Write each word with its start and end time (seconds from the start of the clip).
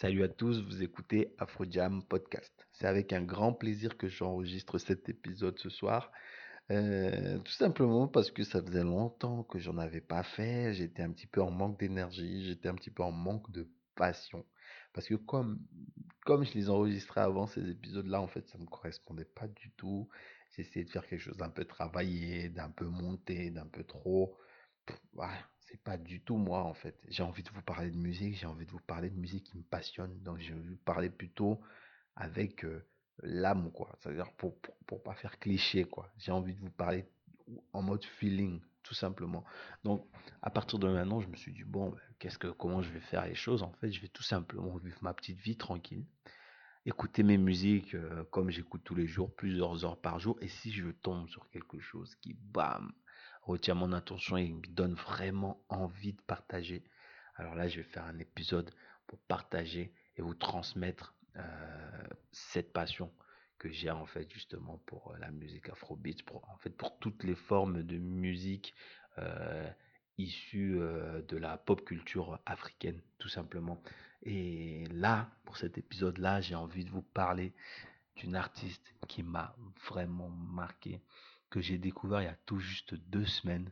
Salut 0.00 0.22
à 0.22 0.28
tous, 0.28 0.62
vous 0.62 0.82
écoutez 0.82 1.34
Afrojam 1.36 2.02
Podcast. 2.02 2.66
C'est 2.72 2.86
avec 2.86 3.12
un 3.12 3.20
grand 3.20 3.52
plaisir 3.52 3.98
que 3.98 4.08
j'enregistre 4.08 4.78
cet 4.78 5.10
épisode 5.10 5.58
ce 5.58 5.68
soir. 5.68 6.10
Euh, 6.70 7.38
tout 7.40 7.52
simplement 7.52 8.08
parce 8.08 8.30
que 8.30 8.42
ça 8.42 8.62
faisait 8.62 8.82
longtemps 8.82 9.42
que 9.42 9.58
j'en 9.58 9.76
avais 9.76 10.00
pas 10.00 10.22
fait. 10.22 10.72
J'étais 10.72 11.02
un 11.02 11.10
petit 11.12 11.26
peu 11.26 11.42
en 11.42 11.50
manque 11.50 11.78
d'énergie, 11.78 12.46
j'étais 12.46 12.70
un 12.70 12.76
petit 12.76 12.90
peu 12.90 13.02
en 13.02 13.12
manque 13.12 13.50
de 13.50 13.68
passion. 13.94 14.46
Parce 14.94 15.06
que 15.06 15.16
comme, 15.16 15.60
comme 16.24 16.46
je 16.46 16.54
les 16.54 16.70
enregistrais 16.70 17.20
avant 17.20 17.46
ces 17.46 17.68
épisodes-là, 17.68 18.22
en 18.22 18.26
fait, 18.26 18.48
ça 18.48 18.56
ne 18.56 18.62
me 18.62 18.68
correspondait 18.70 19.26
pas 19.26 19.48
du 19.48 19.70
tout. 19.72 20.08
J'essayais 20.56 20.86
de 20.86 20.90
faire 20.90 21.06
quelque 21.06 21.20
chose 21.20 21.36
d'un 21.36 21.50
peu 21.50 21.66
travaillé, 21.66 22.48
d'un 22.48 22.70
peu 22.70 22.86
monté, 22.86 23.50
d'un 23.50 23.66
peu 23.66 23.84
trop. 23.84 24.34
Ouais, 25.12 25.26
c'est 25.70 25.82
pas 25.82 25.96
du 25.96 26.20
tout 26.20 26.36
moi 26.36 26.62
en 26.64 26.74
fait. 26.74 26.98
J'ai 27.08 27.22
envie 27.22 27.42
de 27.42 27.50
vous 27.50 27.62
parler 27.62 27.90
de 27.90 27.96
musique, 27.96 28.34
j'ai 28.34 28.46
envie 28.46 28.66
de 28.66 28.70
vous 28.70 28.80
parler 28.80 29.10
de 29.10 29.18
musique 29.18 29.44
qui 29.44 29.58
me 29.58 29.62
passionne. 29.62 30.18
Donc 30.22 30.38
envie 30.38 30.50
de 30.50 30.70
vous 30.70 30.76
parler 30.84 31.10
plutôt 31.10 31.60
avec 32.16 32.64
euh, 32.64 32.84
l'âme 33.22 33.70
quoi. 33.72 33.96
C'est-à-dire 34.00 34.32
pour, 34.32 34.58
pour, 34.60 34.74
pour, 34.86 35.02
pas 35.02 35.14
faire 35.14 35.38
cliché 35.38 35.84
quoi. 35.84 36.10
J'ai 36.18 36.32
envie 36.32 36.54
de 36.54 36.60
vous 36.60 36.70
parler 36.70 37.06
en 37.72 37.82
mode 37.82 38.04
feeling 38.04 38.60
tout 38.82 38.94
simplement. 38.94 39.44
Donc 39.84 40.06
à 40.42 40.50
partir 40.50 40.78
de 40.78 40.88
maintenant, 40.88 41.20
je 41.20 41.28
me 41.28 41.36
suis 41.36 41.52
dit 41.52 41.64
bon, 41.64 41.90
ben, 41.90 41.98
qu'est-ce 42.18 42.38
que 42.38 42.48
comment 42.48 42.82
je 42.82 42.90
vais 42.90 43.00
faire 43.00 43.26
les 43.26 43.34
choses 43.34 43.62
En 43.62 43.72
fait, 43.72 43.92
je 43.92 44.00
vais 44.00 44.08
tout 44.08 44.22
simplement 44.22 44.76
vivre 44.76 44.98
ma 45.02 45.14
petite 45.14 45.38
vie 45.38 45.56
tranquille. 45.56 46.04
Écouter 46.86 47.22
mes 47.22 47.36
musiques 47.36 47.94
euh, 47.94 48.24
comme 48.30 48.50
j'écoute 48.50 48.80
tous 48.82 48.94
les 48.94 49.06
jours, 49.06 49.32
plusieurs 49.34 49.84
heures 49.84 50.00
par 50.00 50.18
jour. 50.18 50.38
Et 50.40 50.48
si 50.48 50.72
je 50.72 50.88
tombe 50.88 51.28
sur 51.28 51.48
quelque 51.50 51.78
chose 51.78 52.14
qui, 52.16 52.32
bam, 52.34 52.90
retient 53.42 53.74
mon 53.74 53.92
attention 53.92 54.36
et 54.36 54.50
me 54.50 54.66
donne 54.68 54.94
vraiment 54.94 55.64
envie 55.68 56.12
de 56.12 56.20
partager. 56.22 56.84
Alors 57.36 57.54
là, 57.54 57.68
je 57.68 57.78
vais 57.78 57.82
faire 57.84 58.04
un 58.04 58.18
épisode 58.18 58.70
pour 59.06 59.18
partager 59.20 59.92
et 60.16 60.22
vous 60.22 60.34
transmettre 60.34 61.14
euh, 61.36 62.08
cette 62.32 62.72
passion 62.72 63.12
que 63.58 63.70
j'ai 63.70 63.90
en 63.90 64.06
fait 64.06 64.30
justement 64.30 64.78
pour 64.86 65.12
euh, 65.12 65.18
la 65.18 65.30
musique 65.30 65.68
afrobeat, 65.68 66.22
pour 66.24 66.48
en 66.48 66.56
fait 66.58 66.70
pour 66.70 66.98
toutes 66.98 67.24
les 67.24 67.34
formes 67.34 67.82
de 67.82 67.98
musique 67.98 68.74
euh, 69.18 69.68
issues 70.18 70.78
de 71.28 71.36
la 71.38 71.56
pop 71.56 71.82
culture 71.84 72.40
africaine 72.44 73.00
tout 73.18 73.28
simplement. 73.28 73.82
Et 74.22 74.84
là, 74.92 75.30
pour 75.44 75.56
cet 75.56 75.78
épisode-là, 75.78 76.42
j'ai 76.42 76.54
envie 76.54 76.84
de 76.84 76.90
vous 76.90 77.02
parler 77.02 77.54
d'une 78.16 78.36
artiste 78.36 78.94
qui 79.08 79.22
m'a 79.22 79.56
vraiment 79.88 80.28
marqué 80.28 81.00
que 81.50 81.60
j'ai 81.60 81.78
découvert 81.78 82.22
il 82.22 82.26
y 82.26 82.28
a 82.28 82.36
tout 82.46 82.58
juste 82.58 82.94
deux 82.94 83.26
semaines. 83.26 83.70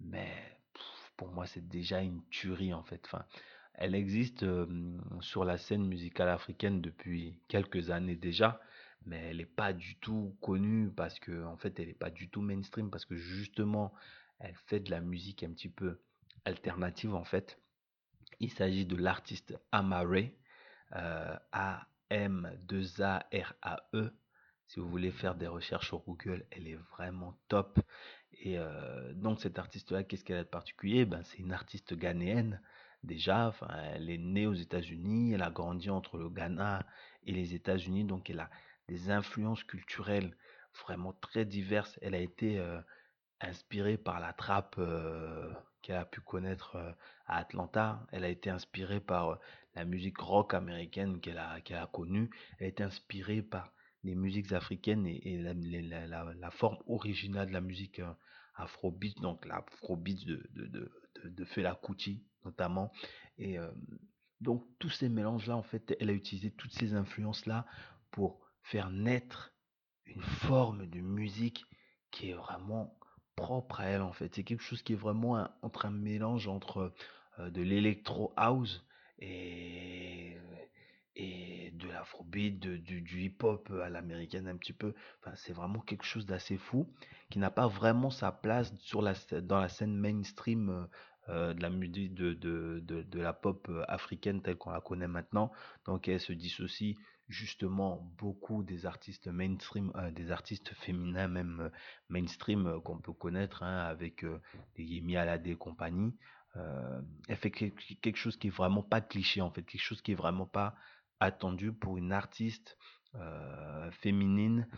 Mais 0.00 0.32
pour 1.16 1.28
moi, 1.28 1.46
c'est 1.46 1.68
déjà 1.68 2.00
une 2.00 2.22
tuerie 2.30 2.72
en 2.72 2.82
fait. 2.82 3.02
Enfin, 3.04 3.24
elle 3.74 3.94
existe 3.94 4.44
sur 5.20 5.44
la 5.44 5.58
scène 5.58 5.86
musicale 5.86 6.28
africaine 6.28 6.80
depuis 6.80 7.40
quelques 7.48 7.90
années 7.90 8.16
déjà, 8.16 8.60
mais 9.06 9.18
elle 9.28 9.38
n'est 9.38 9.46
pas 9.46 9.72
du 9.72 9.96
tout 9.96 10.36
connue 10.40 10.90
parce 10.90 11.18
que 11.18 11.44
en 11.44 11.56
fait, 11.56 11.78
elle 11.80 11.88
n'est 11.88 11.94
pas 11.94 12.10
du 12.10 12.28
tout 12.28 12.42
mainstream 12.42 12.90
parce 12.90 13.04
que 13.04 13.16
justement, 13.16 13.92
elle 14.38 14.54
fait 14.66 14.80
de 14.80 14.90
la 14.90 15.00
musique 15.00 15.42
un 15.42 15.52
petit 15.52 15.68
peu 15.68 16.00
alternative 16.44 17.14
en 17.14 17.24
fait. 17.24 17.58
Il 18.38 18.50
s'agit 18.50 18.86
de 18.86 18.96
l'artiste 18.96 19.58
Amare, 19.72 20.30
euh, 20.96 21.36
A-M-2-A-R-A-E. 21.52 22.50
Si 24.70 24.78
vous 24.78 24.88
voulez 24.88 25.10
faire 25.10 25.34
des 25.34 25.48
recherches 25.48 25.88
sur 25.88 25.98
Google, 25.98 26.46
elle 26.52 26.68
est 26.68 26.78
vraiment 26.92 27.36
top. 27.48 27.80
Et 28.34 28.56
euh, 28.56 29.12
donc 29.14 29.40
cette 29.40 29.58
artiste-là, 29.58 30.04
qu'est-ce 30.04 30.22
qu'elle 30.22 30.36
a 30.36 30.44
de 30.44 30.48
particulier? 30.48 31.04
Ben, 31.04 31.24
C'est 31.24 31.38
une 31.38 31.52
artiste 31.52 31.92
ghanéenne 31.94 32.62
déjà. 33.02 33.52
Elle 33.92 34.08
est 34.10 34.18
née 34.18 34.46
aux 34.46 34.54
États-Unis, 34.54 35.32
elle 35.32 35.42
a 35.42 35.50
grandi 35.50 35.90
entre 35.90 36.18
le 36.18 36.28
Ghana 36.28 36.86
et 37.24 37.32
les 37.32 37.52
États-Unis, 37.54 38.04
donc 38.04 38.30
elle 38.30 38.38
a 38.38 38.48
des 38.86 39.10
influences 39.10 39.64
culturelles 39.64 40.36
vraiment 40.84 41.14
très 41.14 41.44
diverses. 41.44 41.98
Elle 42.00 42.14
a 42.14 42.20
été 42.20 42.60
euh, 42.60 42.80
inspirée 43.40 43.96
par 43.96 44.20
la 44.20 44.32
trappe 44.32 44.76
euh, 44.78 45.52
qu'elle 45.82 45.96
a 45.96 46.04
pu 46.04 46.20
connaître 46.20 46.76
à 47.26 47.38
Atlanta. 47.38 48.06
Elle 48.12 48.22
a 48.22 48.28
été 48.28 48.50
inspirée 48.50 49.00
par 49.00 49.40
la 49.74 49.84
musique 49.84 50.18
rock 50.18 50.54
américaine 50.54 51.18
qu'elle 51.18 51.38
a, 51.38 51.60
qu'elle 51.60 51.78
a 51.78 51.88
connue. 51.88 52.30
Elle 52.60 52.66
a 52.66 52.68
été 52.68 52.84
inspirée 52.84 53.42
par 53.42 53.72
les 54.02 54.14
musiques 54.14 54.52
africaines 54.52 55.06
et, 55.06 55.38
la, 55.42 56.50
forme 56.50 56.78
originale 56.86 57.48
de 57.48 57.52
la 57.52 57.60
musique 57.60 57.98
euh, 58.00 58.12
afrobeat, 58.54 59.20
donc 59.20 59.44
l'afrobeat 59.46 60.24
de, 60.26 60.48
de, 60.54 60.66
de, 60.66 60.92
de, 61.22 61.28
de 61.28 61.44
Fela 61.44 61.78
Kuti 61.82 62.24
notamment. 62.44 62.92
Et 63.38 63.58
euh, 63.58 63.70
donc 64.40 64.66
tous 64.78 64.90
ces 64.90 65.08
mélanges-là, 65.08 65.56
en 65.56 65.62
fait, 65.62 65.96
elle 66.00 66.10
a 66.10 66.14
utilisé 66.14 66.50
toutes 66.50 66.72
ces 66.72 66.94
influences-là 66.94 67.66
pour 68.10 68.40
faire 68.62 68.90
naître 68.90 69.52
une 70.06 70.22
forme 70.22 70.86
de 70.86 71.00
musique 71.00 71.64
qui 72.10 72.30
est 72.30 72.34
vraiment 72.34 72.98
propre 73.36 73.80
à 73.80 73.86
elle, 73.86 74.02
en 74.02 74.12
fait. 74.12 74.34
C'est 74.34 74.44
quelque 74.44 74.62
chose 74.62 74.82
qui 74.82 74.94
est 74.94 74.96
vraiment 74.96 75.36
un, 75.36 75.54
entre 75.62 75.86
un 75.86 75.90
mélange 75.90 76.48
entre 76.48 76.92
euh, 77.38 77.50
de 77.50 77.62
l'électro 77.62 78.32
house 78.36 78.84
et 79.18 80.36
et 81.16 81.72
de 81.72 81.88
l'afrobeat, 81.88 82.58
de, 82.58 82.76
du, 82.76 83.22
hip-hop 83.22 83.70
à 83.82 83.88
l'américaine 83.88 84.46
un 84.46 84.56
petit 84.56 84.72
peu. 84.72 84.94
Enfin, 85.20 85.34
c'est 85.36 85.52
vraiment 85.52 85.80
quelque 85.80 86.04
chose 86.04 86.26
d'assez 86.26 86.56
fou 86.56 86.86
qui 87.30 87.38
n'a 87.38 87.50
pas 87.50 87.66
vraiment 87.66 88.10
sa 88.10 88.32
place 88.32 88.72
sur 88.78 89.02
la, 89.02 89.14
dans 89.42 89.60
la 89.60 89.68
scène 89.68 89.96
mainstream 89.96 90.88
euh, 91.28 91.54
de 91.54 91.62
la 91.62 91.70
musique 91.70 92.14
de, 92.14 92.32
de, 92.32 92.80
de, 92.80 93.20
la 93.20 93.32
pop 93.32 93.70
africaine 93.88 94.42
telle 94.42 94.56
qu'on 94.56 94.70
la 94.70 94.80
connaît 94.80 95.06
maintenant. 95.06 95.52
Donc 95.84 96.08
elle 96.08 96.18
se 96.18 96.32
dissocie 96.32 96.96
justement 97.28 98.10
beaucoup 98.18 98.62
des 98.64 98.86
artistes 98.86 99.28
mainstream, 99.28 99.92
euh, 99.96 100.10
des 100.10 100.32
artistes 100.32 100.74
féminins 100.74 101.28
même 101.28 101.60
euh, 101.60 101.68
mainstream 102.08 102.80
qu'on 102.84 102.98
peut 102.98 103.12
connaître 103.12 103.62
hein, 103.62 103.78
avec 103.78 104.24
les 104.76 104.84
Yemi 104.84 105.16
Alade 105.16 105.46
et 105.46 105.56
compagnie. 105.56 106.16
elle 107.28 107.36
fait 107.36 107.52
quelque 107.52 108.16
chose 108.16 108.36
qui 108.36 108.48
est 108.48 108.56
vraiment 108.56 108.82
pas 108.82 109.00
cliché 109.00 109.40
en 109.40 109.50
fait, 109.50 109.62
quelque 109.62 109.80
chose 109.80 110.02
qui 110.02 110.12
est 110.12 110.16
vraiment 110.16 110.46
pas 110.46 110.74
attendu 111.20 111.72
pour 111.72 111.96
une 111.98 112.12
artiste 112.12 112.76
féminine 113.90 114.68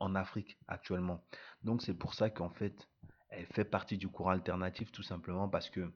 en 0.00 0.14
Afrique 0.14 0.58
actuellement. 0.68 1.24
Donc 1.64 1.82
c'est 1.82 1.94
pour 1.94 2.14
ça 2.14 2.30
qu'en 2.30 2.50
fait, 2.50 2.88
elle 3.30 3.46
fait 3.46 3.64
partie 3.64 3.98
du 3.98 4.08
courant 4.08 4.30
alternatif 4.30 4.92
tout 4.92 5.02
simplement 5.02 5.48
parce 5.48 5.70
que 5.70 5.90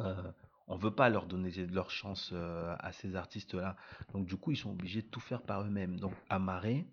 euh, 0.00 0.32
on 0.68 0.76
veut 0.76 0.94
pas 0.94 1.08
leur 1.10 1.26
donner 1.26 1.50
leur 1.66 1.90
chance 1.90 2.32
à 2.32 2.92
ces 2.92 3.16
artistes-là. 3.16 3.76
Donc 4.12 4.26
du 4.26 4.36
coup, 4.36 4.52
ils 4.52 4.56
sont 4.56 4.70
obligés 4.70 5.02
de 5.02 5.08
tout 5.08 5.20
faire 5.20 5.42
par 5.42 5.62
eux-mêmes. 5.62 5.98
Donc 5.98 6.14
Amaré, 6.28 6.86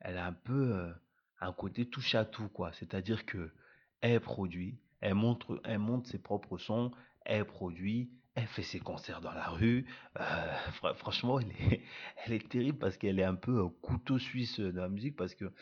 elle 0.00 0.18
a 0.18 0.26
un 0.26 0.32
peu 0.32 0.92
un 1.40 1.52
côté 1.52 1.88
touche 1.88 2.14
à 2.14 2.24
tout 2.24 2.48
quoi. 2.48 2.72
C'est-à-dire 2.72 3.24
que 3.24 3.52
elle 4.00 4.20
produit, 4.20 4.78
elle 5.00 5.14
montre, 5.14 5.60
elle 5.64 5.78
monte 5.78 6.06
ses 6.06 6.18
propres 6.18 6.58
sons, 6.58 6.90
elle 7.24 7.44
produit, 7.44 8.10
elle 8.34 8.46
fait 8.46 8.62
ses 8.62 8.80
concerts 8.80 9.20
dans 9.20 9.32
la 9.32 9.48
rue. 9.48 9.86
Euh, 10.18 10.54
fr 10.72 10.94
franchement, 10.96 11.38
elle 12.24 12.32
est, 12.32 12.48
terrible 12.48 12.78
parce 12.78 12.96
qu'elle 12.96 13.18
est 13.18 13.24
un 13.24 13.34
peu 13.34 13.68
couteau 13.68 14.18
suisse 14.18 14.58
de 14.60 14.78
la 14.78 14.88
musique 14.88 15.16
parce 15.16 15.34
que 15.34 15.52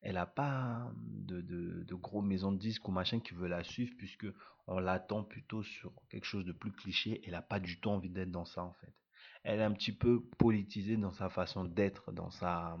elle 0.00 0.16
a 0.16 0.26
pas 0.26 0.92
de, 0.96 1.94
gros 1.94 2.22
maisons 2.22 2.52
de 2.52 2.58
disques 2.58 2.86
ou 2.86 2.92
machin 2.92 3.18
qui 3.18 3.34
veut 3.34 3.48
la 3.48 3.64
suivre 3.64 3.92
puisque 3.98 4.26
on 4.68 4.78
l'attend 4.78 5.24
plutôt 5.24 5.64
sur 5.64 5.92
quelque 6.08 6.24
chose 6.24 6.44
de 6.44 6.52
plus 6.52 6.70
cliché. 6.70 7.20
Elle 7.26 7.34
a 7.34 7.42
pas 7.42 7.58
du 7.58 7.80
tout 7.80 7.90
envie 7.90 8.10
d'être 8.10 8.30
dans 8.30 8.44
ça 8.44 8.62
en 8.62 8.72
fait. 8.74 8.94
Elle 9.42 9.60
est 9.60 9.64
un 9.64 9.72
petit 9.72 9.92
peu 9.92 10.22
politisée 10.38 10.96
dans 10.96 11.12
sa 11.12 11.30
façon 11.30 11.64
d'être, 11.64 12.12
dans 12.12 12.30
sa 12.30 12.76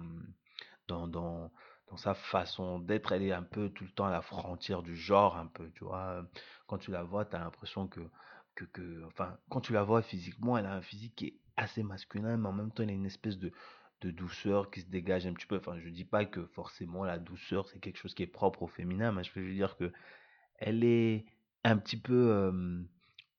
façon 2.14 2.78
d'être. 2.78 3.10
Elle 3.12 3.22
est 3.22 3.32
un 3.32 3.42
peu 3.42 3.70
tout 3.70 3.84
le 3.84 3.90
temps 3.90 4.06
à 4.06 4.10
la 4.10 4.22
frontière 4.22 4.82
du 4.82 4.94
genre 4.94 5.36
un 5.36 5.46
peu, 5.46 5.70
tu 5.72 5.84
vois. 5.84 6.24
Quand 6.66 6.78
tu 6.78 6.90
la 6.90 7.02
vois, 7.02 7.24
tu 7.24 7.34
as 7.34 7.40
l'impression 7.40 7.88
que 7.88 8.00
quand 9.48 9.60
tu 9.60 9.72
la 9.72 9.82
vois 9.82 10.02
physiquement, 10.02 10.56
elle 10.58 10.66
a 10.66 10.74
un 10.74 10.82
physique 10.82 11.14
qui 11.16 11.26
est 11.26 11.34
assez 11.56 11.82
masculin, 11.82 12.36
mais 12.36 12.48
en 12.48 12.52
même 12.52 12.70
temps, 12.70 12.82
elle 12.82 12.90
a 12.90 12.92
une 12.92 13.06
espèce 13.06 13.38
de, 13.38 13.52
douceur 14.00 14.70
qui 14.70 14.80
se 14.82 14.86
dégage 14.86 15.26
un 15.26 15.32
petit 15.32 15.46
peu. 15.46 15.56
Enfin, 15.56 15.78
je 15.78 15.88
dis 15.88 16.04
pas 16.04 16.24
que 16.24 16.46
forcément 16.46 17.04
la 17.04 17.18
douceur, 17.18 17.68
c'est 17.68 17.80
quelque 17.80 17.98
chose 17.98 18.14
qui 18.14 18.22
est 18.22 18.28
propre 18.28 18.62
au 18.62 18.68
féminin, 18.68 19.10
mais 19.12 19.24
je 19.24 19.32
veux 19.34 19.52
dire 19.52 19.76
que 19.76 19.92
elle 20.58 20.84
est 20.84 21.26
un 21.64 21.76
petit 21.76 21.96
peu 21.96 22.52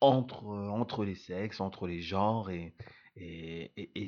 entre, 0.01 1.06
les 1.06 1.16
sexes, 1.16 1.62
entre 1.62 1.88
les 1.88 2.01
genres, 2.01 2.50
et 2.50 2.74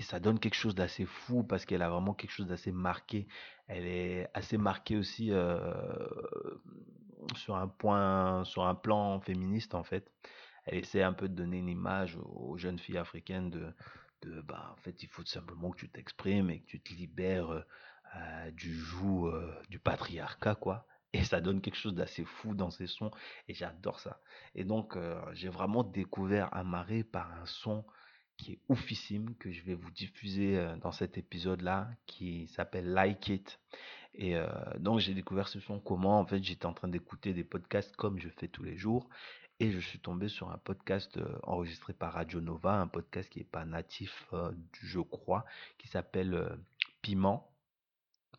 ça 0.01 0.19
donne 0.19 0.39
quelque 0.39 0.55
chose 0.55 0.75
d'assez 0.75 1.05
fou 1.05 1.43
parce 1.43 1.65
qu'elle 1.65 1.81
a 1.81 1.89
vraiment 1.89 2.13
quelque 2.13 2.31
chose 2.31 2.47
d'assez 2.47 2.71
marqué. 2.71 3.27
Elle 3.67 3.85
est 3.85 4.29
assez 4.33 4.57
marquée 4.57 4.97
aussi 4.97 5.31
euh, 5.31 5.73
sur 7.35 7.55
un 7.55 7.67
point, 7.67 8.43
sur 8.43 8.65
un 8.65 8.75
plan 8.75 9.19
féministe 9.21 9.75
en 9.75 9.83
fait 9.83 10.11
elle 10.65 10.79
essaie 10.79 11.03
un 11.03 11.13
peu 11.13 11.27
de 11.27 11.35
donner 11.35 11.57
une 11.57 11.69
image 11.69 12.17
aux 12.23 12.57
jeunes 12.57 12.79
filles 12.79 12.97
africaines 12.97 13.49
de, 13.49 13.73
de 14.21 14.41
bah, 14.41 14.73
en 14.77 14.81
fait, 14.81 15.03
il 15.03 15.09
faut 15.09 15.25
simplement 15.25 15.71
que 15.71 15.79
tu 15.79 15.89
t'exprimes 15.89 16.49
et 16.49 16.61
que 16.61 16.67
tu 16.67 16.81
te 16.81 16.93
libères 16.93 17.63
euh, 18.15 18.51
du 18.51 18.73
joug 18.75 19.27
euh, 19.27 19.53
du 19.69 19.79
patriarcat, 19.79 20.55
quoi. 20.55 20.85
Et 21.13 21.23
ça 21.23 21.41
donne 21.41 21.61
quelque 21.61 21.77
chose 21.77 21.95
d'assez 21.95 22.23
fou 22.23 22.55
dans 22.55 22.69
ses 22.69 22.87
sons, 22.87 23.11
et 23.47 23.53
j'adore 23.53 23.99
ça. 23.99 24.21
Et 24.55 24.63
donc, 24.63 24.95
euh, 24.95 25.21
j'ai 25.33 25.49
vraiment 25.49 25.83
découvert 25.83 26.53
Amaré 26.53 27.03
par 27.03 27.31
un 27.33 27.45
son 27.45 27.85
qui 28.41 28.53
est 28.53 28.59
oufissime, 28.69 29.35
que 29.35 29.51
je 29.51 29.61
vais 29.61 29.75
vous 29.75 29.91
diffuser 29.91 30.57
euh, 30.57 30.75
dans 30.77 30.91
cet 30.91 31.17
épisode-là, 31.17 31.87
qui 32.07 32.47
s'appelle 32.47 32.91
Like 32.91 33.27
It. 33.27 33.59
Et 34.15 34.35
euh, 34.35 34.47
donc 34.79 34.99
j'ai 34.99 35.13
découvert 35.13 35.47
ce 35.47 35.59
son 35.59 35.79
comment 35.79 36.19
En 36.19 36.25
fait, 36.25 36.43
j'étais 36.43 36.65
en 36.65 36.73
train 36.73 36.87
d'écouter 36.87 37.33
des 37.33 37.43
podcasts 37.43 37.95
comme 37.95 38.19
je 38.19 38.29
fais 38.29 38.47
tous 38.47 38.63
les 38.63 38.77
jours. 38.77 39.07
Et 39.59 39.71
je 39.71 39.79
suis 39.79 39.99
tombé 39.99 40.27
sur 40.27 40.49
un 40.49 40.57
podcast 40.57 41.17
euh, 41.17 41.37
enregistré 41.43 41.93
par 41.93 42.13
Radio 42.13 42.41
Nova, 42.41 42.73
un 42.73 42.87
podcast 42.87 43.29
qui 43.29 43.39
n'est 43.39 43.45
pas 43.45 43.63
natif, 43.63 44.33
je 44.81 44.99
crois, 44.99 45.45
qui 45.77 45.87
s'appelle 45.87 46.57
Piment. 47.03 47.50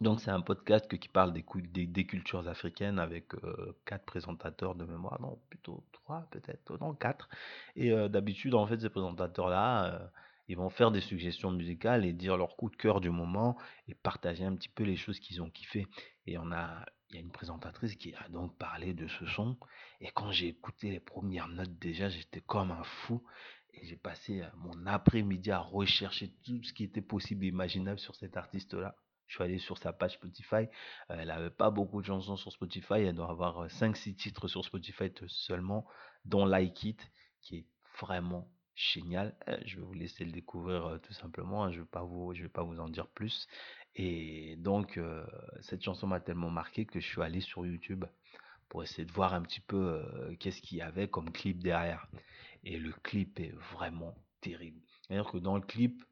Donc 0.01 0.21
c'est 0.21 0.31
un 0.31 0.41
podcast 0.41 0.99
qui 0.99 1.09
parle 1.09 1.33
des, 1.33 1.45
des, 1.87 2.07
cultures 2.07 2.49
africaines 2.49 2.99
avec 2.99 3.35
euh, 3.35 3.77
quatre 3.85 4.05
présentateurs 4.05 4.75
de 4.75 4.85
mémoire, 4.85 5.21
non 5.21 5.39
plutôt 5.51 5.85
trois 5.93 6.27
peut-être, 6.31 6.79
non 6.81 6.95
quatre. 6.95 7.29
Et 7.77 7.93
euh, 7.93 8.09
d'habitude 8.09 8.55
en 8.55 8.67
fait 8.67 8.81
ces 8.81 8.89
présentateurs-là, 8.89 9.95
euh, 9.95 10.07
ils 10.49 10.57
vont 10.57 10.71
faire 10.71 10.91
des 10.91 11.01
suggestions 11.01 11.51
musicales 11.51 12.05
et 12.05 12.13
dire 12.13 12.37
leur 12.37 12.57
coup 12.57 12.71
de 12.71 12.77
cœur 12.77 13.01
du 13.01 13.11
moment 13.11 13.57
et 13.87 13.95
partager 13.95 14.45
un 14.45 14.57
petit 14.57 14.71
peu 14.71 14.83
les 14.83 14.97
choses 14.97 15.21
qu'ils 15.21 15.43
ont 15.43 15.51
kiffé. 15.51 15.87
Et 16.27 16.39
on 16.39 16.51
a, 16.53 16.85
il 17.11 17.17
y 17.17 17.19
a 17.19 17.21
une 17.21 17.31
présentatrice 17.31 17.95
qui 17.95 18.15
a 18.15 18.29
donc 18.29 18.57
parlé 18.59 18.95
de 18.95 19.07
ce 19.07 19.27
son. 19.27 19.57
Et 20.01 20.11
quand 20.11 20.33
j'ai 20.33 20.49
écouté 20.49 20.91
les 20.91 21.01
premières 21.01 21.49
notes 21.49 21.79
déjà, 21.79 22.09
j'étais 22.09 22.41
comme 22.41 22.73
un 22.73 22.83
fou. 22.83 23.23
Et 23.75 23.87
j'ai 23.87 23.97
passé 23.97 24.43
mon 24.57 24.87
après-midi 24.87 25.51
à 25.51 25.61
rechercher 25.61 26.33
tout 26.45 26.63
ce 26.63 26.73
qui 26.73 26.85
était 26.85 27.01
possible 27.03 27.45
et 27.45 27.49
imaginable 27.49 27.99
sur 27.99 28.17
cet 28.17 28.37
artiste-là. 28.37 28.97
Je 29.33 29.37
suis 29.37 29.45
allé 29.45 29.59
sur 29.59 29.79
sa 29.79 29.95
page 29.95 30.13
Spotify. 30.13 30.69
Euh, 31.11 31.17
elle 31.19 31.29
n'avait 31.29 31.49
pas 31.49 31.71
beaucoup 31.71 32.03
de 32.03 32.07
chansons 32.07 32.37
sur 32.37 32.53
Spotify. 32.53 32.97
Elle 32.97 33.15
doit 33.15 33.31
avoir 33.31 33.67
5-6 33.67 34.11
euh, 34.11 34.15
titres 34.15 34.47
sur 34.47 34.63
Spotify 34.63 35.11
seulement, 35.27 35.87
dont 36.27 36.45
Like 36.45 36.85
It, 36.85 37.11
qui 37.41 37.57
est 37.57 37.67
vraiment 37.99 38.47
génial. 38.75 39.35
Euh, 39.49 39.57
je 39.65 39.77
vais 39.77 39.87
vous 39.87 39.95
laisser 39.95 40.27
le 40.27 40.33
découvrir 40.33 41.01
tout 41.03 41.15
simplement. 41.15 41.65
Hein. 41.65 41.71
Je 41.71 41.79
ne 41.79 41.85
vais, 41.85 41.89
pas 41.89 42.03
vous, 42.03 42.35
je 42.35 42.43
vais 42.43 42.51
pas 42.51 42.63
vous 42.63 42.79
en 42.79 42.91
dire 42.91 43.07
plus. 43.07 43.49
Et 43.95 44.57
donc, 44.57 45.01
cette 45.61 45.83
chanson 45.83 46.07
m'a 46.07 46.21
tellement 46.21 46.51
marqué 46.51 46.85
que 46.85 47.01
je 47.01 47.07
suis 47.07 47.23
allé 47.23 47.41
sur 47.41 47.65
YouTube 47.65 48.05
pour 48.69 48.83
essayer 48.83 49.07
de 49.07 49.13
voir 49.13 49.33
un 49.33 49.41
petit 49.41 49.61
peu 49.61 50.03
qu'est-ce 50.41 50.61
qu'il 50.61 50.77
y 50.77 50.83
avait 50.83 51.09
comme 51.09 51.31
clip 51.33 51.63
derrière. 51.63 52.07
Et 52.65 52.77
le 52.77 52.93
clip 52.93 53.41
est 53.41 53.55
vraiment 53.73 54.15
terrible. 54.43 54.83
C'est-à-dire 55.03 55.31
que 55.31 55.39
dans 55.39 55.57
le 55.57 55.63
clip, 55.63 56.05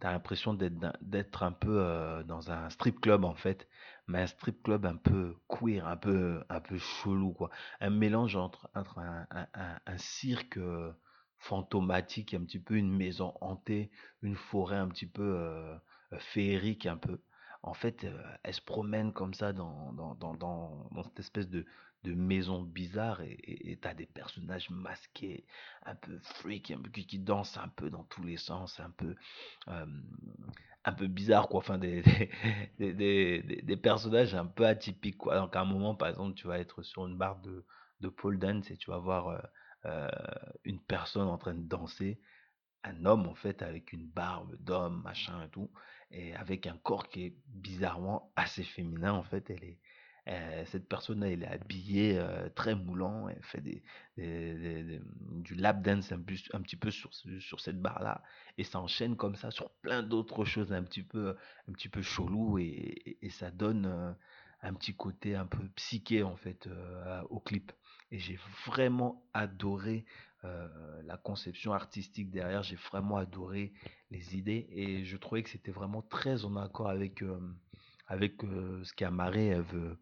T'as 0.00 0.12
l'impression 0.12 0.54
d'être 0.54 1.42
un 1.42 1.52
peu 1.52 1.80
euh, 1.80 2.22
dans 2.22 2.52
un 2.52 2.70
strip 2.70 3.00
club 3.00 3.24
en 3.24 3.34
fait, 3.34 3.68
mais 4.06 4.20
un 4.20 4.26
strip 4.28 4.62
club 4.62 4.86
un 4.86 4.96
peu 4.96 5.36
queer, 5.48 5.86
un 5.86 5.96
peu, 5.96 6.44
un 6.48 6.60
peu 6.60 6.78
chelou 6.78 7.32
quoi. 7.32 7.50
Un 7.80 7.90
mélange 7.90 8.36
entre, 8.36 8.70
entre 8.74 8.98
un, 9.00 9.26
un, 9.86 9.98
cirque 9.98 10.56
euh, 10.58 10.92
fantomatique, 11.38 12.34
un 12.34 12.44
petit 12.44 12.60
peu 12.60 12.74
une 12.76 12.96
maison 12.96 13.34
hantée, 13.40 13.90
une 14.22 14.36
forêt 14.36 14.76
un 14.76 14.88
petit 14.88 15.06
peu 15.06 15.22
euh, 15.24 15.76
féerique 16.18 16.86
un 16.86 16.96
peu. 16.96 17.20
En 17.62 17.74
fait, 17.74 18.06
elle 18.44 18.54
se 18.54 18.60
promène 18.60 19.12
comme 19.12 19.34
ça 19.34 19.52
dans, 19.52 19.92
dans, 19.92 20.14
dans, 20.14 20.34
dans 20.34 21.02
cette 21.04 21.18
espèce 21.18 21.48
de, 21.48 21.66
de 22.04 22.14
maisons 22.14 22.62
bizarres 22.62 23.20
et 23.22 23.78
tu 23.82 23.88
as 23.88 23.94
des 23.94 24.06
personnages 24.06 24.70
masqués, 24.70 25.44
un 25.84 25.96
peu 25.96 26.18
freak, 26.22 26.70
un 26.70 26.80
peu, 26.80 26.90
qui, 26.90 27.18
dansent 27.18 27.58
un 27.58 27.68
peu 27.68 27.90
dans 27.90 28.04
tous 28.04 28.22
les 28.22 28.36
sens, 28.36 28.78
un 28.80 28.90
peu, 28.90 29.16
un 30.88 30.92
peu 30.92 31.06
bizarre, 31.06 31.48
quoi. 31.48 31.58
Enfin, 31.58 31.78
des, 31.78 32.02
des, 32.78 32.92
des, 32.94 33.42
des, 33.62 33.76
personnages 33.76 34.34
un 34.34 34.46
peu 34.46 34.66
atypiques, 34.66 35.18
quoi. 35.18 35.36
Donc, 35.36 35.54
à 35.56 35.60
un 35.60 35.64
moment, 35.64 35.94
par 35.94 36.08
exemple, 36.08 36.34
tu 36.34 36.46
vas 36.46 36.58
être 36.58 36.82
sur 36.82 37.06
une 37.06 37.16
barre 37.16 37.40
de, 37.40 37.64
de 38.00 38.08
pole 38.08 38.38
dance 38.38 38.70
et 38.70 38.76
tu 38.76 38.90
vas 38.90 38.98
voir 38.98 39.28
euh, 39.28 39.38
euh, 39.86 40.08
une 40.64 40.80
personne 40.80 41.28
en 41.28 41.38
train 41.38 41.54
de 41.54 41.66
danser, 41.66 42.20
un 42.84 43.04
homme, 43.04 43.26
en 43.26 43.34
fait, 43.34 43.62
avec 43.62 43.92
une 43.92 44.06
barbe 44.06 44.56
d'homme, 44.60 45.02
machin 45.02 45.42
et 45.44 45.48
tout, 45.50 45.70
et 46.10 46.34
avec 46.36 46.66
un 46.66 46.76
corps 46.78 47.08
qui 47.08 47.26
est 47.26 47.36
bizarrement 47.60 48.32
assez 48.36 48.64
féminin, 48.64 49.12
en 49.12 49.22
fait. 49.22 49.50
Elle 49.50 49.64
est 49.64 49.78
euh, 50.28 50.64
cette 50.66 50.88
personne-là, 50.88 51.30
elle 51.30 51.42
est 51.42 51.46
habillée 51.46 52.18
euh, 52.18 52.50
très 52.50 52.74
moulant, 52.74 53.28
elle 53.28 53.42
fait 53.42 53.62
des, 53.62 53.82
du 54.18 55.54
lap 55.54 55.80
dance 55.80 56.12
un, 56.12 56.16
un 56.16 56.60
petit 56.60 56.76
peu 56.76 56.90
sur, 56.90 57.10
cette 57.60 57.80
barre-là, 57.80 58.22
et 58.58 58.64
ça 58.64 58.78
enchaîne 58.78 59.16
comme 59.16 59.36
ça 59.36 59.50
sur 59.50 59.70
plein 59.80 60.02
d'autres 60.02 60.44
choses 60.44 60.70
un 60.72 60.82
petit 60.82 61.02
peu, 61.02 61.34
un 61.66 61.72
petit 61.72 61.88
peu 61.88 62.02
chelou, 62.02 62.58
et, 62.58 63.16
et, 63.22 63.30
ça 63.30 63.50
donne 63.50 63.86
euh, 63.86 64.12
un 64.60 64.74
petit 64.74 64.94
côté 64.94 65.34
un 65.34 65.46
peu 65.46 65.66
psyché 65.76 66.22
en 66.22 66.36
fait 66.36 66.68
au 67.30 67.40
clip. 67.40 67.72
Et 68.10 68.18
j'ai 68.18 68.38
vraiment 68.66 69.22
adoré 69.34 70.04
la 70.42 71.16
conception 71.16 71.72
artistique 71.72 72.30
derrière, 72.30 72.62
j'ai 72.62 72.76
vraiment 72.76 73.16
adoré 73.16 73.72
les 74.10 74.36
idées, 74.36 74.68
et 74.70 75.04
je 75.04 75.16
trouvais 75.16 75.42
que 75.42 75.50
c'était 75.50 75.72
vraiment 75.72 76.00
très 76.00 76.44
en 76.44 76.56
accord 76.56 76.88
avec 76.88 77.24
avec 78.06 78.40
ce 78.40 78.92
qu'Amaré 78.94 79.60
veut, 79.60 79.98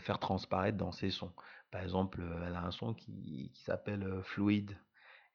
faire 0.00 0.18
transparaître 0.18 0.76
dans 0.76 0.92
ses 0.92 1.10
sons. 1.10 1.32
Par 1.70 1.82
exemple, 1.82 2.22
elle 2.46 2.54
a 2.54 2.64
un 2.64 2.70
son 2.70 2.94
qui, 2.94 3.50
qui 3.54 3.62
s'appelle 3.62 4.06
Fluide. 4.22 4.76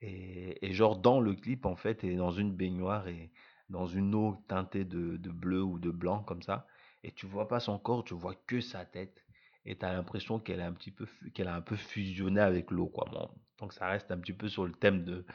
Et, 0.02 0.66
et, 0.66 0.74
genre 0.74 0.98
dans 0.98 1.22
le 1.22 1.34
clip, 1.34 1.66
en 1.66 1.76
fait, 1.76 2.04
est 2.04 2.16
dans 2.16 2.32
une 2.32 2.54
baignoire 2.54 3.08
et 3.08 3.32
dans 3.70 3.88
une 3.88 4.14
eau 4.14 4.44
teintée 4.48 4.84
de, 4.86 5.18
de 5.18 5.30
bleu 5.32 5.64
ou 5.64 5.80
de 5.80 5.92
blanc 5.92 6.24
comme 6.24 6.42
ça. 6.42 6.68
Et 7.04 7.12
tu 7.12 7.26
vois 7.26 7.48
pas 7.48 7.60
son 7.60 7.80
corps, 7.80 8.04
tu 8.04 8.14
vois 8.14 8.36
que 8.48 8.62
sa 8.62 8.86
tête. 8.86 9.23
Et 9.66 9.78
tu 9.78 9.86
as 9.86 9.94
l'impression 9.94 10.40
qu'elle 10.40 10.60
est 10.60 10.64
un 10.64 10.74
petit 10.74 10.92
peu 10.92 11.08
qu'elle 11.34 11.48
a 11.48 11.56
un 11.56 11.62
peu 11.62 11.76
fusionné 11.76 12.42
avec 12.42 12.72
l'eau 12.72 12.88
quoi. 12.88 13.06
Ça 13.72 13.88
reste 13.88 14.12
un 14.12 14.20
petit 14.20 14.34
peu 14.34 14.50
sur 14.50 14.66
le 14.66 14.74
thème 14.74 15.06
de, 15.06 15.26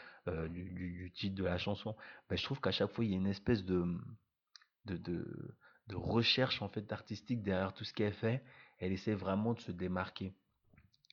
du, 0.48 1.10
titre 1.14 1.34
de 1.34 1.44
la 1.44 1.56
chanson. 1.56 1.96
Mais 2.30 2.36
je 2.36 2.44
trouve 2.44 2.60
qu'à 2.60 2.70
chaque 2.70 2.90
fois 2.90 3.04
il 3.04 3.10
y 3.12 3.14
a 3.14 3.16
une 3.16 3.26
espèce 3.26 3.64
de, 3.64 3.86
de, 4.84 4.96
de 4.98 5.56
de 5.88 5.96
recherche 5.96 6.62
en 6.62 6.69
fait 6.69 6.92
artistique 6.92 7.42
derrière 7.42 7.72
tout 7.72 7.84
ce 7.84 7.92
qu'elle 7.92 8.12
fait. 8.12 8.44
Elle 8.78 8.92
essaie 8.92 9.14
vraiment 9.14 9.54
de 9.54 9.60
se 9.60 9.72
démarquer. 9.72 10.34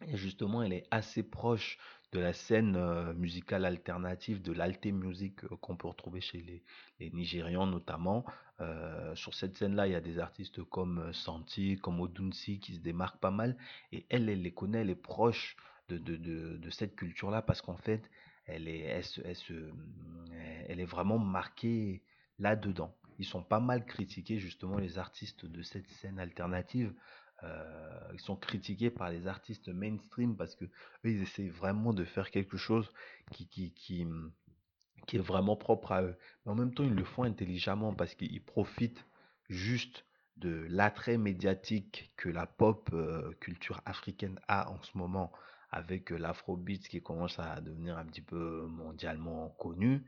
Et 0.07 0.18
justement, 0.18 0.62
elle 0.62 0.74
est 0.74 0.88
assez 0.92 1.24
proche 1.24 1.77
de 2.12 2.19
la 2.19 2.33
scène 2.33 2.75
euh, 2.75 3.13
musicale 3.13 3.65
alternative, 3.65 4.42
de 4.42 4.51
l'alté 4.51 4.92
music 4.92 5.44
euh, 5.45 5.56
qu'on 5.62 5.75
peut 5.75 5.88
retrouver 5.88 6.21
chez 6.21 6.63
les, 7.00 7.09
Nigérians 7.12 7.68
notamment. 7.68 8.25
Euh, 8.62 9.15
sur 9.15 9.33
cette 9.33 9.56
scène-là, 9.56 9.88
il 9.88 9.94
y 9.94 9.95
a 9.95 10.01
des 10.01 10.19
artistes 10.19 10.63
comme 10.63 11.12
Santi, 11.13 11.77
comme 11.81 12.00
Odunsi 12.00 12.59
qui 12.59 12.75
se 12.75 12.80
démarquent 12.80 13.19
pas 13.19 13.31
mal. 13.31 13.57
Et 13.92 14.06
elle, 14.09 14.30
elle 14.30 14.42
les 14.42 14.53
connaît, 14.53 14.81
elle 14.81 14.89
est 14.89 14.95
proche 14.95 15.56
de, 15.89 15.97
de, 15.97 16.15
de, 16.15 16.57
de 16.57 16.69
cette 16.69 16.95
culture-là 16.95 17.42
parce 17.42 17.62
qu'en 17.62 17.77
fait, 17.77 18.09
elle 18.45 18.68
est, 18.68 18.80
elle, 18.80 19.03
elle, 19.24 19.74
elle 20.68 20.80
est 20.80 20.86
vraiment 20.86 21.19
marquée 21.19 22.01
là-dedans 22.39 22.94
ils 23.19 23.25
sont 23.25 23.44
pas 23.44 23.59
mal 23.59 23.86
critiqués 23.86 24.40
justement 24.40 24.78
les 24.78 24.97
artistes 24.97 25.45
de 25.45 25.61
cette 25.61 25.87
scène 25.87 26.19
alternative. 26.19 26.94
Euh, 27.45 28.11
ils 28.14 28.19
sont 28.19 28.35
critiqués 28.35 28.90
par 28.90 29.09
les 29.09 29.28
artistes 29.28 29.69
mainstream 29.69 30.35
parce 30.35 30.56
que 30.56 30.66
eux, 30.66 30.69
ils 31.04 31.21
essaient 31.21 31.49
vraiment 31.49 31.94
de 31.94 32.06
faire 32.06 32.31
quelque 32.31 32.57
chose 32.57 32.90
qui, 33.31 33.47
qui, 33.47 33.71
qui, 33.73 34.07
qui 35.06 35.18
est 35.18 35.21
vraiment 35.21 35.56
propre 35.56 35.92
à 35.92 36.04
eux. 36.04 36.18
Mais 36.45 36.52
en 36.52 36.56
même 36.56 36.73
temps, 36.73 36.83
ils 36.83 36.95
le 36.95 37.04
font 37.04 37.23
intelligemment 37.23 37.94
parce 37.94 38.16
qu'ils 38.16 38.42
profitent 38.42 39.06
juste 39.49 40.06
de 40.37 40.66
l'attrait 40.69 41.18
médiatique 41.18 42.11
que 42.18 42.30
la 42.30 42.45
pop 42.45 42.90
euh, 42.94 43.31
culture 43.40 43.81
africaine 43.85 44.40
a 44.47 44.69
en 44.69 44.81
ce 44.81 44.97
moment 44.97 45.31
avec 45.71 46.11
euh, 46.11 46.18
l'afrobeat 46.18 46.87
qui 46.87 47.02
commence 47.02 47.40
à 47.40 47.61
devenir 47.61 47.97
un 47.97 48.06
petit 48.06 48.21
peu 48.21 48.66
mondialement 48.68 49.49
connu 49.59 50.04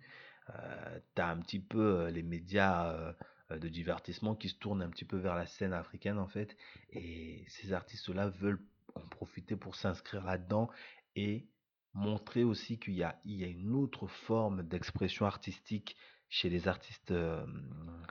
euh, 0.49 0.99
tu 1.15 1.21
as 1.21 1.29
un 1.29 1.37
petit 1.37 1.59
peu 1.59 2.07
les 2.07 2.23
médias 2.23 3.13
de 3.49 3.67
divertissement 3.67 4.35
qui 4.35 4.49
se 4.49 4.55
tournent 4.55 4.81
un 4.81 4.89
petit 4.89 5.05
peu 5.05 5.17
vers 5.17 5.35
la 5.35 5.45
scène 5.45 5.73
africaine 5.73 6.19
en 6.19 6.27
fait. 6.27 6.55
Et 6.89 7.45
ces 7.47 7.73
artistes-là 7.73 8.29
veulent 8.29 8.61
en 8.95 9.07
profiter 9.07 9.55
pour 9.55 9.75
s'inscrire 9.75 10.23
là-dedans 10.23 10.69
et 11.15 11.47
montrer 11.93 12.43
aussi 12.43 12.79
qu'il 12.79 12.93
y 12.93 13.03
a, 13.03 13.19
y 13.25 13.43
a 13.43 13.47
une 13.47 13.73
autre 13.73 14.07
forme 14.07 14.63
d'expression 14.63 15.25
artistique 15.25 15.95
chez 16.29 16.49
les 16.49 16.67
artistes 16.67 17.13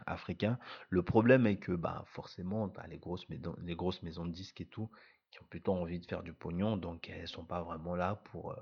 africains. 0.06 0.58
Le 0.88 1.02
problème 1.02 1.46
est 1.46 1.58
que 1.58 1.72
bah, 1.72 2.04
forcément, 2.06 2.72
les 2.88 2.98
grosses, 2.98 3.28
maisons, 3.28 3.54
les 3.62 3.76
grosses 3.76 4.02
maisons 4.02 4.24
de 4.24 4.32
disques 4.32 4.60
et 4.60 4.66
tout 4.66 4.90
qui 5.30 5.40
ont 5.40 5.46
plutôt 5.48 5.72
envie 5.72 6.00
de 6.00 6.06
faire 6.06 6.22
du 6.22 6.32
pognon, 6.32 6.76
donc 6.76 7.08
elles 7.08 7.28
sont 7.28 7.44
pas 7.44 7.62
vraiment 7.62 7.94
là 7.94 8.16
pour 8.24 8.56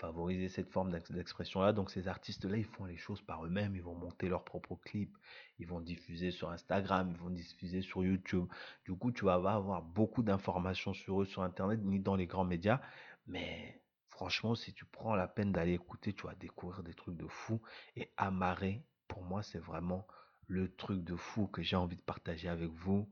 favoriser 0.00 0.48
cette 0.48 0.70
forme 0.70 0.90
d'expression-là. 1.10 1.72
Donc 1.72 1.90
ces 1.90 2.08
artistes-là, 2.08 2.56
ils 2.56 2.64
font 2.64 2.84
les 2.86 2.96
choses 2.96 3.20
par 3.20 3.44
eux-mêmes, 3.44 3.76
ils 3.76 3.82
vont 3.82 3.94
monter 3.94 4.28
leurs 4.28 4.44
propres 4.44 4.76
clips, 4.76 5.16
ils 5.58 5.66
vont 5.66 5.80
diffuser 5.80 6.30
sur 6.30 6.50
Instagram, 6.50 7.10
ils 7.10 7.18
vont 7.18 7.30
diffuser 7.30 7.82
sur 7.82 8.02
YouTube. 8.02 8.46
Du 8.84 8.94
coup, 8.94 9.12
tu 9.12 9.24
vas 9.24 9.34
avoir 9.34 9.82
beaucoup 9.82 10.22
d'informations 10.22 10.94
sur 10.94 11.22
eux 11.22 11.26
sur 11.26 11.42
Internet, 11.42 11.80
ni 11.82 12.00
dans 12.00 12.16
les 12.16 12.26
grands 12.26 12.44
médias. 12.44 12.80
Mais 13.26 13.80
franchement, 14.08 14.54
si 14.54 14.72
tu 14.72 14.84
prends 14.84 15.14
la 15.14 15.28
peine 15.28 15.52
d'aller 15.52 15.74
écouter, 15.74 16.12
tu 16.12 16.26
vas 16.26 16.34
découvrir 16.34 16.82
des 16.82 16.94
trucs 16.94 17.16
de 17.16 17.28
fou. 17.28 17.60
Et 17.96 18.10
Amaré, 18.16 18.82
pour 19.06 19.22
moi, 19.22 19.42
c'est 19.42 19.58
vraiment 19.58 20.06
le 20.46 20.74
truc 20.74 21.04
de 21.04 21.14
fou 21.14 21.46
que 21.46 21.62
j'ai 21.62 21.76
envie 21.76 21.96
de 21.96 22.02
partager 22.02 22.48
avec 22.48 22.70
vous 22.70 23.08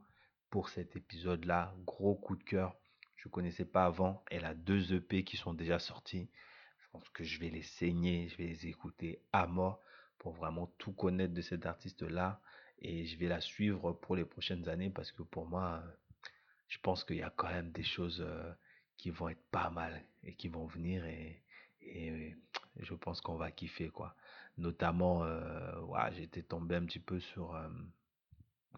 pour 0.51 0.71
cet 0.71 0.97
épisode-là. 0.97 1.75
Gros 1.85 2.15
coup 2.15 2.37
de 2.37 2.43
cœur. 2.43 2.77
Je 3.19 3.29
connaissais 3.29 3.65
pas 3.65 3.85
avant. 3.85 4.25
Elle 4.31 4.45
a 4.45 4.55
deux 4.55 4.95
EP 4.95 5.25
qui 5.25 5.37
sont 5.37 5.53
déjà 5.53 5.79
sortis. 5.79 6.31
Je 6.79 6.89
pense 6.91 7.09
que 7.11 7.25
je 7.25 7.39
vais 7.41 7.51
les 7.51 7.63
saigner, 7.63 8.29
je 8.29 8.37
vais 8.37 8.47
les 8.47 8.67
écouter 8.67 9.21
à 9.33 9.47
mort. 9.47 9.81
pour 10.19 10.33
vraiment 10.33 10.67
tout 10.79 10.93
connaître 10.93 11.33
de 11.35 11.43
cet 11.43 11.65
artiste-là. 11.67 12.41
Et 12.81 13.07
je 13.07 13.19
vais 13.19 13.29
la 13.29 13.41
suivre 13.41 13.93
pour 13.93 14.17
les 14.17 14.25
prochaines 14.25 14.69
années 14.69 14.91
parce 14.91 15.13
que 15.13 15.23
pour 15.23 15.47
moi, 15.47 15.83
je 16.69 16.79
pense 16.79 17.05
qu'il 17.05 17.17
y 17.17 17.23
a 17.23 17.31
quand 17.31 17.49
même 17.49 17.71
des 17.71 17.85
choses 17.85 18.27
qui 18.97 19.11
vont 19.11 19.29
être 19.29 19.45
pas 19.51 19.71
mal 19.71 20.05
et 20.25 20.35
qui 20.35 20.49
vont 20.49 20.67
venir 20.67 21.05
et, 21.05 21.43
je 22.81 22.95
pense 22.95 23.21
qu'on 23.21 23.37
va 23.37 23.51
kiffer 23.51 23.89
quoi. 23.89 24.15
Notamment, 24.59 25.25
euh, 25.25 26.11
j'étais 26.13 26.43
tombé 26.43 26.77
un 26.77 26.85
petit 26.85 27.01
peu 27.01 27.19
sur, 27.21 27.57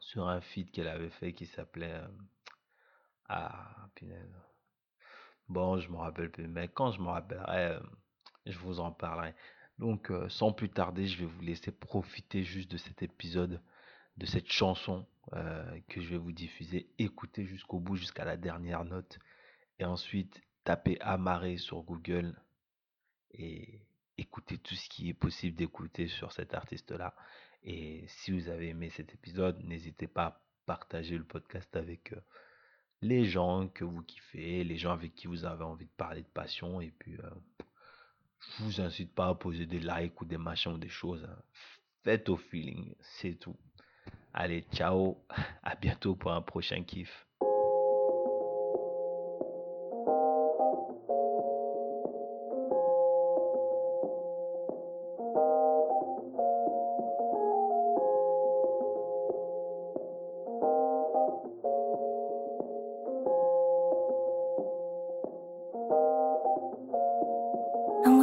sur 0.01 0.29
un 0.29 0.41
feed 0.41 0.71
qu'elle 0.71 0.89
avait 0.89 1.11
fait 1.11 1.33
qui 1.33 1.47
s'appelait... 1.47 2.03
ah, 3.31 3.89
Bon, 5.49 5.79
je 5.79 5.91
me 5.91 5.97
rappelle 5.97 6.31
plus, 6.31 6.47
mais 6.47 6.69
quand 6.69 6.93
je 6.93 7.01
me 7.01 7.09
rappellerai, 7.09 7.79
je 8.47 8.59
vous 8.59 8.81
en 8.81 8.93
parlerai. 8.93 9.35
Donc, 9.79 10.13
sans 10.29 10.53
plus 10.53 10.71
tarder, 10.71 11.07
je 11.07 11.19
vais 11.19 11.27
vous 11.27 11.41
laisser 11.41 11.73
profiter 11.73 12.45
juste 12.45 12.71
de 12.71 12.77
cet 12.77 13.03
épisode, 13.03 13.61
de 14.17 14.27
cette 14.27 14.51
chanson 14.51 15.07
que 15.33 16.01
je 16.01 16.09
vais 16.09 16.19
vous 16.19 16.33
diffuser. 16.33 16.89
Écoutez 16.99 17.47
jusqu'au 17.47 17.81
bout, 17.81 17.97
jusqu'à 17.97 18.25
la 18.25 18.37
dernière 18.37 18.85
note. 18.85 19.19
Et 19.79 19.85
ensuite, 19.85 20.41
tapez 20.65 21.01
Amarré 21.01 21.57
sur 21.57 21.83
Google 21.83 22.37
et 23.33 23.81
écoutez 24.19 24.59
tout 24.59 24.75
ce 24.75 24.89
qui 24.89 25.09
est 25.09 25.15
possible 25.15 25.57
d'écouter 25.57 26.09
sur 26.09 26.33
cet 26.33 26.55
artiste-là. 26.55 27.15
Et 27.63 28.05
si 28.07 28.31
vous 28.31 28.49
avez 28.49 28.69
aimé 28.69 28.91
cet 28.91 29.15
épisode, 29.15 29.63
n'hésitez 29.65 30.07
pas 30.07 30.27
à 30.27 30.41
partager 30.67 31.17
le 31.17 31.25
podcast 31.25 31.75
avec 31.77 32.15
les 33.03 33.25
gens 33.25 33.69
que 33.69 33.85
vous 33.85 34.03
kiffez, 34.03 34.65
les 34.65 34.77
gens 34.77 34.93
avec 34.93 35.15
qui 35.15 35.27
vous 35.27 35.45
avez 35.45 35.65
envie 35.65 35.87
de 35.87 35.91
parler 35.97 36.23
de 36.23 36.29
passion. 36.29 36.81
Et 36.81 36.93
puis, 36.99 37.17
je 38.59 38.65
vous 38.65 38.81
incite 38.81 39.15
pas 39.15 39.29
à 39.29 39.35
poser 39.35 39.67
des 39.67 39.81
likes 39.81 40.21
ou 40.21 40.25
des 40.25 40.39
machins 40.39 40.73
ou 40.73 40.79
des 40.79 40.89
choses. 40.89 41.25
Hein. 41.25 41.43
Faites 42.03 42.29
au 42.29 42.37
feeling, 42.37 42.95
c'est 43.01 43.35
tout. 43.35 43.57
Allez, 44.33 44.65
ciao, 44.73 45.19
à 45.63 45.75
bientôt 45.75 46.15
pour 46.15 46.33
un 46.33 46.43
prochain 46.43 46.83
kiff. 46.83 47.27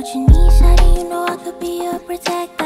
What 0.08 0.16
you 0.16 0.22
need, 0.22 0.52
shawty, 0.52 0.98
you 0.98 1.10
know 1.10 1.26
I 1.26 1.36
could 1.38 1.60
be 1.60 1.84
your 1.84 2.00
protector. 2.00 2.57